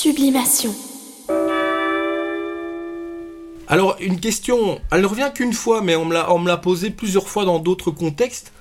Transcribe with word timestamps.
Sublimation. 0.00 0.72
Alors, 3.66 3.96
une 3.98 4.20
question, 4.20 4.80
elle 4.92 5.00
ne 5.00 5.06
revient 5.06 5.32
qu'une 5.34 5.52
fois, 5.52 5.82
mais 5.82 5.96
on 5.96 6.04
me 6.04 6.14
l'a- 6.14 6.56
posée 6.56 6.90
plusieurs 6.90 7.28
fois 7.28 7.44
dans 7.44 7.58
d'autres 7.58 7.90
contextes. 7.90 8.52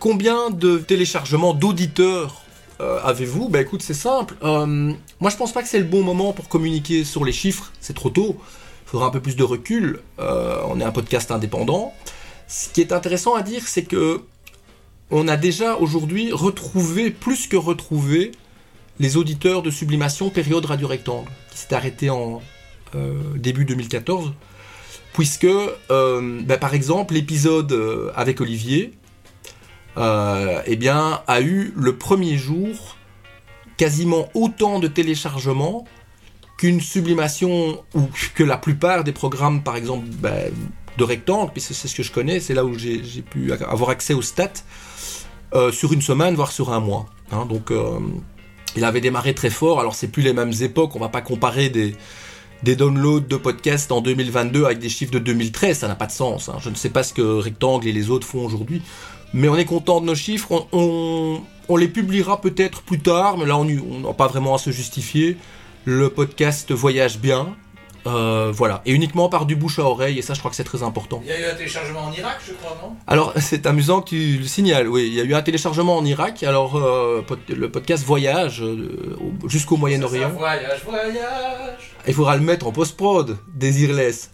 Combien 0.00 0.50
de 0.50 0.78
téléchargements 0.78 1.54
d'auditeurs 1.54 2.42
euh, 2.80 2.98
avez-vous? 3.04 3.48
Ben 3.48 3.60
écoute, 3.60 3.82
c'est 3.82 3.94
simple. 3.94 4.34
Euh, 4.42 4.92
moi, 5.20 5.30
je 5.30 5.36
pense 5.36 5.52
pas 5.52 5.62
que 5.62 5.68
c'est 5.68 5.78
le 5.78 5.84
bon 5.84 6.02
moment 6.02 6.32
pour 6.32 6.48
communiquer 6.48 7.04
sur 7.04 7.24
les 7.24 7.30
chiffres. 7.32 7.70
C'est 7.80 7.94
trop 7.94 8.10
tôt. 8.10 8.34
Il 8.86 8.90
faudra 8.90 9.06
un 9.06 9.10
peu 9.10 9.20
plus 9.20 9.36
de 9.36 9.44
recul. 9.44 10.00
Euh, 10.18 10.58
on 10.66 10.80
est 10.80 10.84
un 10.84 10.90
podcast 10.90 11.30
indépendant. 11.30 11.94
Ce 12.48 12.68
qui 12.68 12.80
est 12.80 12.90
intéressant 12.90 13.36
à 13.36 13.42
dire, 13.42 13.62
c'est 13.68 13.84
que 13.84 14.22
on 15.12 15.28
a 15.28 15.36
déjà 15.36 15.76
aujourd'hui 15.76 16.32
retrouvé, 16.32 17.12
plus 17.12 17.46
que 17.46 17.56
retrouvé, 17.56 18.32
les 19.00 19.16
auditeurs 19.16 19.62
de 19.62 19.70
Sublimation 19.70 20.28
période 20.28 20.66
Radio 20.66 20.86
Rectangle, 20.86 21.30
qui 21.50 21.58
s'est 21.58 21.74
arrêté 21.74 22.10
en 22.10 22.42
euh, 22.94 23.14
début 23.34 23.64
2014 23.64 24.32
puisque, 25.12 25.44
euh, 25.90 26.40
bah, 26.44 26.56
par 26.56 26.72
exemple, 26.72 27.14
l'épisode 27.14 27.72
euh, 27.72 28.12
avec 28.14 28.40
Olivier, 28.40 28.92
eh 29.96 30.88
a 30.88 31.40
eu 31.40 31.72
le 31.76 31.96
premier 31.96 32.38
jour 32.38 32.96
quasiment 33.76 34.28
autant 34.34 34.78
de 34.78 34.86
téléchargements 34.86 35.84
qu'une 36.58 36.80
sublimation 36.80 37.82
ou 37.94 38.08
que 38.34 38.44
la 38.44 38.56
plupart 38.56 39.02
des 39.02 39.12
programmes, 39.12 39.62
par 39.62 39.76
exemple, 39.76 40.06
bah, 40.20 40.30
de 40.96 41.04
rectangle, 41.04 41.50
puisque 41.52 41.74
c'est 41.74 41.88
ce 41.88 41.96
que 41.96 42.02
je 42.02 42.12
connais, 42.12 42.38
c'est 42.38 42.54
là 42.54 42.64
où 42.64 42.78
j'ai 42.78 43.00
pu 43.22 43.52
avoir 43.52 43.90
accès 43.90 44.14
aux 44.14 44.22
stats, 44.22 44.62
sur 45.72 45.92
une 45.92 46.02
semaine, 46.02 46.34
voire 46.34 46.52
sur 46.52 46.72
un 46.72 46.80
mois. 46.80 47.06
hein. 47.32 47.46
donc, 47.46 47.72
il 48.76 48.84
avait 48.84 49.00
démarré 49.00 49.34
très 49.34 49.50
fort. 49.50 49.80
Alors, 49.80 49.94
c'est 49.94 50.08
plus 50.08 50.22
les 50.22 50.32
mêmes 50.32 50.52
époques, 50.60 50.94
on 50.96 51.00
va 51.00 51.08
pas 51.08 51.20
comparer 51.22 51.68
des, 51.70 51.94
downloads 52.62 53.20
de 53.20 53.36
podcasts 53.36 53.90
en 53.92 54.00
2022 54.00 54.64
avec 54.64 54.78
des 54.78 54.88
chiffres 54.88 55.12
de 55.12 55.18
2013, 55.18 55.78
ça 55.78 55.88
n'a 55.88 55.94
pas 55.94 56.06
de 56.06 56.12
sens. 56.12 56.48
hein. 56.48 56.56
Je 56.60 56.70
ne 56.70 56.74
sais 56.74 56.90
pas 56.90 57.02
ce 57.02 57.12
que 57.14 57.22
Rectangle 57.22 57.88
et 57.88 57.92
les 57.92 58.10
autres 58.10 58.26
font 58.26 58.44
aujourd'hui, 58.44 58.82
mais 59.32 59.48
on 59.48 59.56
est 59.56 59.64
content 59.64 60.00
de 60.00 60.06
nos 60.06 60.14
chiffres. 60.14 60.66
On, 60.72 61.40
on- 61.68 61.76
les 61.76 61.88
publiera 61.88 62.40
peut-être 62.40 62.82
plus 62.82 62.98
tard, 62.98 63.38
mais 63.38 63.46
là 63.46 63.56
on 63.56 63.64
n'a 63.64 64.12
pas 64.12 64.26
vraiment 64.26 64.56
à 64.56 64.58
se 64.58 64.70
justifier. 64.70 65.36
Le 65.84 66.10
podcast 66.10 66.72
voyage 66.72 67.18
bien, 67.20 67.54
euh, 68.06 68.50
voilà, 68.54 68.82
et 68.86 68.92
uniquement 68.92 69.28
par 69.28 69.46
du 69.46 69.56
bouche 69.56 69.78
à 69.78 69.82
oreille, 69.84 70.18
et 70.18 70.22
ça 70.22 70.34
je 70.34 70.38
crois 70.38 70.50
que 70.50 70.56
c'est 70.56 70.64
très 70.64 70.82
important. 70.82 71.20
Il 71.24 71.28
y 71.30 71.32
a 71.32 71.40
eu 71.40 71.44
un 71.50 71.54
téléchargement 71.54 72.00
en 72.04 72.12
Irak, 72.12 72.38
je 72.46 72.52
crois, 72.54 72.76
non? 72.82 72.94
Alors, 73.06 73.32
c'est 73.40 73.66
amusant 73.66 74.00
que 74.00 74.08
tu 74.10 74.38
le 74.38 74.44
signales. 74.46 74.88
Oui, 74.88 75.06
il 75.08 75.14
y 75.14 75.20
a 75.20 75.24
eu 75.24 75.34
un 75.34 75.42
téléchargement 75.42 75.96
en 75.96 76.04
Irak. 76.04 76.42
Alors, 76.42 76.76
euh, 76.76 77.22
le 77.48 77.70
podcast 77.70 78.04
voyage 78.04 78.62
euh, 78.62 79.16
au- 79.20 79.48
jusqu'au 79.48 79.76
Moyen-Orient. 79.76 80.30
Voyage, 80.30 80.82
voyage. 80.84 81.92
Il 82.08 82.14
faudra 82.14 82.36
le 82.36 82.42
mettre 82.42 82.66
en 82.66 82.72
post-prod, 82.72 83.36
Desireless. 83.54 84.30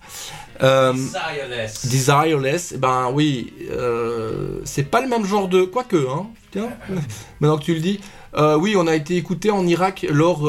Euh, 0.62 0.92
Desireless. 0.92 1.86
Desireless, 1.86 2.72
eh 2.74 2.78
ben 2.78 3.10
oui, 3.12 3.52
euh, 3.70 4.60
c'est 4.64 4.84
pas 4.84 5.00
le 5.00 5.08
même 5.08 5.24
genre 5.24 5.48
de. 5.48 5.62
Quoique, 5.64 5.96
hein. 6.08 6.26
Tiens, 6.52 6.70
maintenant 7.40 7.58
que 7.58 7.64
tu 7.64 7.74
le 7.74 7.80
dis. 7.80 8.00
Euh, 8.36 8.56
oui, 8.56 8.74
on 8.76 8.86
a 8.86 8.94
été 8.94 9.16
écouté 9.16 9.50
en 9.50 9.66
Irak 9.66 10.06
lors. 10.10 10.48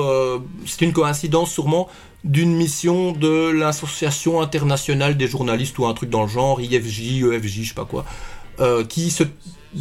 c'est 0.65 0.81
une 0.81 0.93
coïncidence 0.93 1.51
sûrement 1.51 1.87
d'une 2.23 2.53
mission 2.55 3.13
de 3.13 3.49
l'Association 3.49 4.41
internationale 4.41 5.15
des 5.15 5.27
journalistes 5.27 5.77
ou 5.79 5.85
un 5.85 5.93
truc 5.93 6.09
dans 6.09 6.23
le 6.23 6.27
genre, 6.27 6.59
IFJ, 6.59 7.23
EFJ, 7.23 7.61
je 7.63 7.67
sais 7.69 7.73
pas 7.73 7.85
quoi, 7.85 8.03
qui 8.89 9.09
se 9.11 9.23
C'est 9.73 9.79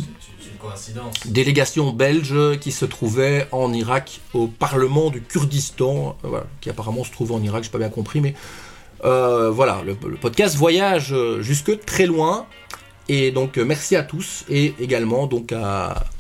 une 0.52 0.58
coïncidence. 0.60 1.14
délégation 1.26 1.92
belge 1.92 2.34
qui 2.60 2.70
se 2.70 2.84
trouvait 2.84 3.48
en 3.50 3.72
Irak 3.72 4.20
au 4.34 4.46
Parlement 4.46 5.10
du 5.10 5.22
Kurdistan, 5.22 6.16
voilà, 6.22 6.46
qui 6.60 6.70
apparemment 6.70 7.02
se 7.02 7.10
trouve 7.10 7.32
en 7.32 7.42
Irak, 7.42 7.64
j'ai 7.64 7.70
pas 7.70 7.78
bien 7.78 7.88
compris, 7.88 8.20
mais 8.20 8.34
euh, 9.04 9.50
voilà, 9.50 9.82
le, 9.84 9.94
podcast 9.94 10.56
voyage 10.56 11.12
euh, 11.12 11.42
jusque 11.42 11.84
très 11.84 12.06
loin. 12.06 12.46
Et 13.08 13.30
donc 13.30 13.56
euh, 13.56 13.64
merci 13.64 13.94
à 13.94 14.02
tous 14.02 14.44
et 14.48 14.74
également 14.80 15.26
donc 15.26 15.54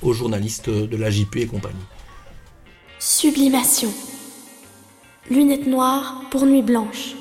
aux 0.02 0.12
journalistes 0.12 0.70
de 0.70 0.96
la 0.96 1.10
JP 1.10 1.36
et 1.36 1.46
compagnie. 1.46 1.74
Sublimation. 2.98 3.92
Lunettes 5.28 5.66
noires 5.66 6.22
pour 6.30 6.46
nuit 6.46 6.62
blanche. 6.62 7.16